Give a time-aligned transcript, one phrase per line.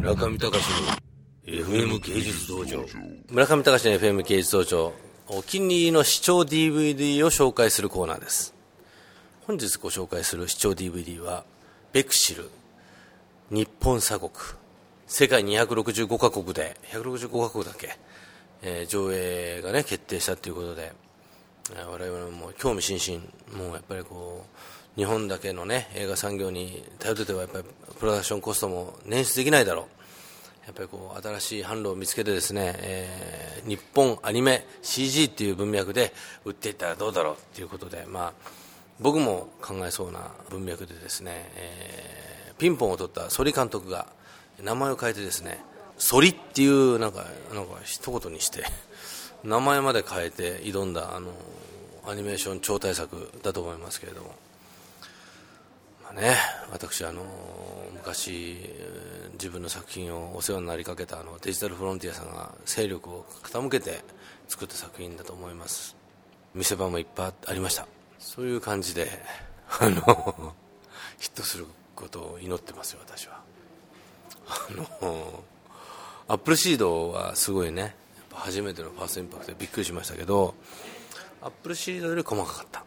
[0.00, 2.86] 村上隆の FM 芸術道場。
[3.28, 4.94] 村上隆の FM 芸術道場。
[5.28, 8.54] お気に入りの視聴 DVD を紹介するコーナーです。
[9.46, 11.44] 本日ご紹介する視聴 DVD は
[11.92, 12.48] ベクシル。
[13.50, 14.32] 日本鎖国。
[15.06, 17.98] 世界265カ国で165カ国だっけ、
[18.62, 20.92] えー、上映がね決定したということで
[21.76, 23.22] 我々も興味津々。
[23.54, 27.64] もうやっぱりこう日本だけのね映画産業に頼っててはやっぱり
[27.98, 30.00] プロダクションコストも捻出できないだろう。
[30.66, 36.12] やっぱりこう新しい販路を見つけてですね、えー、日本アニメ CG っていう文脈で
[36.44, 38.32] 売っていったらどうだろうっていうことで、まあ、
[39.00, 44.06] 僕も考えそうな文脈でですね、えー、ピンポンを取ったソリ監督が
[44.62, 45.58] 名前を変えてですね
[45.96, 48.62] ソリっていうなんかなんか一言にして
[49.42, 51.30] 名前まで変えて挑んだあの
[52.06, 54.34] アニメーション超大作だと思いますけれども、
[56.12, 56.36] ね、
[56.72, 57.22] 私あの
[57.94, 58.58] 昔
[59.34, 64.02] 自分の作品をお世話になりかけたあのデジタルフロンティアさんが勢力を傾けて
[64.48, 65.96] 作った作品だと思います。
[66.54, 67.86] 見せ場もいっぱいありました。
[68.18, 69.08] そういう感じで
[69.80, 70.54] あの
[71.18, 73.40] ヒットすることを祈ってますよ私は。
[74.48, 75.44] あの
[76.26, 77.94] アップルシードはすごいね
[78.32, 80.54] 初めてのファーストインパクトでびっくりしましたけど
[81.40, 82.84] アップルシードより細かかった。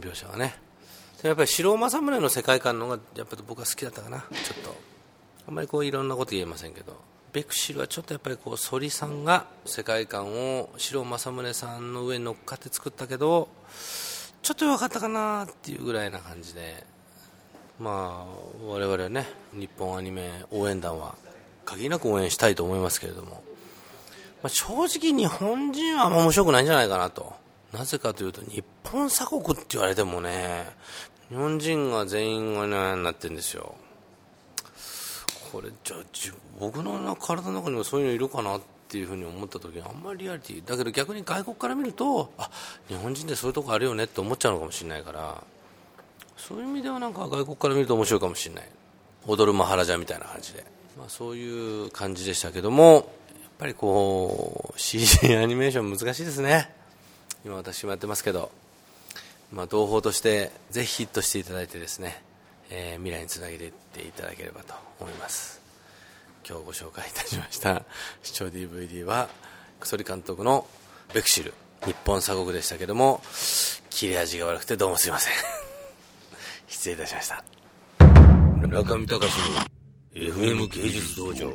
[0.00, 0.54] 描写がね。
[1.22, 4.18] やっぱり白政宗の世界観の方がやっぱり僕は好きだったかな。
[4.18, 4.26] ちょ
[4.60, 4.76] っと。
[5.48, 7.00] あんまりこういろんなこと言えませんけど。
[7.32, 10.26] ベクシルはちょっとやっぱりこう反さんが世界観
[10.58, 13.48] を白政宗さんの上に乗っかって作ったけど
[14.42, 16.84] ちょっと弱かったかなっていうぐらいな感じで。
[17.78, 21.16] まあ我々はね日本アニメ応援団は
[21.64, 23.42] 限りなく応援したいと思いますけれども、
[24.42, 27.32] まあ、正直日本人はあんま面白くないんじゃないかなと。
[27.72, 30.66] なぜかというと日本鎖国って言われてもね
[31.32, 33.74] 日本人が全員がねなってるんですよ。
[35.50, 36.00] これじゃあ
[36.60, 42.50] 僕の体の中にもそういうのいるかなっていうふうに思った時にあんまりリアリティだけど逆に外国から見るとあ
[42.88, 45.42] 日本人でそういうとこあるよねって思っちゃうのかもしれないから
[46.36, 48.68] そういう意味ではなんか外国から見ると面白いかもしれない。
[49.26, 50.66] 踊るマハラジャみたいな感じで、
[50.98, 53.02] まあ、そういう感じでしたけどもやっ
[53.58, 56.70] ぱりこう CG アニメーション難しいですね。
[57.42, 58.50] 今私もやってますけど。
[59.52, 62.22] まあ、同胞としてぜひヒットしていただいてですね、
[62.70, 65.60] えー、未来につなげていっていただければと思います。
[66.48, 67.84] 今日ご紹介いたしました
[68.24, 69.28] 視聴 DVD は
[69.82, 70.66] ソリ監督の
[71.14, 71.54] ベクシル
[71.84, 73.22] 日本鎖国でしたけども
[73.90, 75.34] 切れ味が悪くてどうもすいません。
[76.66, 77.44] 失礼いたしました。
[78.60, 79.26] 村上隆の
[80.14, 81.54] FM 芸術道場。